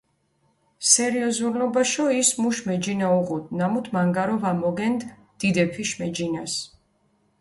[0.91, 5.07] სერიოზულობაშო ის მუშ მეჯინა უღუდჷ, ნამუთ მანგარო ვამოგენდჷ
[5.39, 6.53] დიდეფიშ მეჯინას.